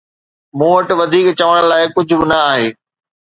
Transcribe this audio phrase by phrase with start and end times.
[0.57, 2.67] مون وٽ وڌيڪ چوڻ لاءِ ڪجهه به ناهي